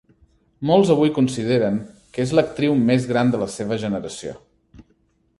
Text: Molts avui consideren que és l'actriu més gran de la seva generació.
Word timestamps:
Molts 0.67 0.91
avui 0.93 1.09
consideren 1.17 1.75
que 2.15 2.25
és 2.27 2.33
l'actriu 2.39 2.73
més 2.87 3.05
gran 3.11 3.33
de 3.35 3.41
la 3.43 3.49
seva 3.57 3.77
generació. 3.85 4.33